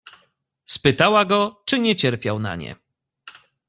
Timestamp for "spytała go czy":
0.65-1.79